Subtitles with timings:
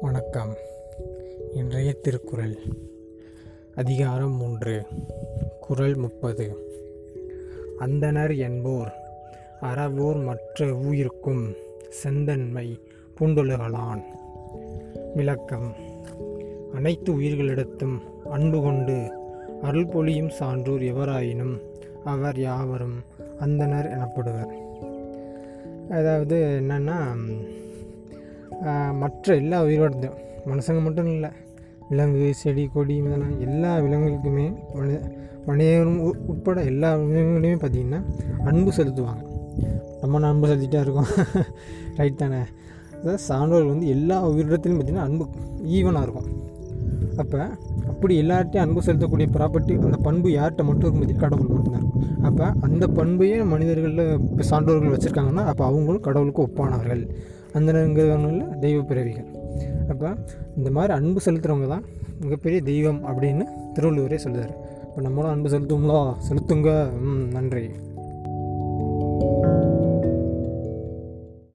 [0.00, 0.54] வணக்கம்.
[1.54, 2.58] இன்றைய திருக்குறள்.
[3.74, 4.82] அதிகாரம் மூன்று.
[5.60, 6.56] குறள் முப்பது.
[7.80, 8.92] அந்தணர் என்போர்
[9.62, 11.54] அறவோர் மற்ற ஊயிருக்கும்
[11.88, 12.80] செந்தன்மை
[13.20, 14.02] பூண்டொழுகலான்.
[15.14, 15.72] விளக்கம்.
[16.74, 17.98] அனைத்து உயிர்களிடத்தும்
[18.30, 19.12] அன்பு கொண்டு
[19.62, 21.60] அருள் பொழியும் சான்றோர் எவராயினும்
[22.04, 23.04] அவர் யாவரும்
[23.40, 24.66] அந்தணர் எனப்படுவர்.
[25.90, 27.16] அதாவது என்னென்னா
[28.92, 31.30] மற்ற எல்லா உயிரோடத்தையும் மனுஷங்க மட்டும் இல்லை
[31.88, 34.54] விலங்கு செடி கொடி இதெல்லாம் எல்லா விலங்குகளுக்குமே
[35.46, 38.02] மனித உ- உட்பட எல்லா விலங்குகளையுமே பார்த்திங்கன்னா
[38.44, 39.26] அன்பு செலுத்துவாங்க.
[40.00, 41.06] நம்ம அன்பு செலுத்திட்டே இருக்கோம்?
[41.96, 42.36] ரைட் தானே?
[43.00, 46.26] அதாவது சான்றோர்கள் வந்து எல்லா உயிரிடத்துலையும் பார்த்திங்கன்னா அன்பு ஈவனாக இருக்கும்.
[47.16, 47.50] அப்போ
[47.88, 52.24] அப்படி எல்லார்ட்டையும் அன்பு செலுத்தக்கூடிய ப்ராப்பர்ட்டி அந்த பண்பு யார்கிட்ட மட்டும் இருக்கும் கடவுள் மட்டும்தான் இருக்கும்.
[52.24, 57.10] அப்போ அந்த பண்பையே மனிதர்களில் இப்போ சான்றோர்கள் வச்சுருக்காங்கன்னா அப்போ அவங்களும் கடவுளுக்கு ஒப்பானவர்கள்.
[57.52, 57.72] அந்த
[58.60, 59.26] தெய்வ பிறவிகள்.
[59.88, 60.14] அப்போ
[60.56, 61.84] இந்த மாதிரி அன்பு செலுத்துகிறவங்க தான்
[62.20, 66.98] மிகப்பெரிய தெய்வம் அப்படின்னு திருவள்ளுவரே சொல்லுவார் இப்போ நம்மளும் அன்பு செலுத்துவோங்களா செலுத்துங்க.
[67.00, 67.70] ம் நன்றி.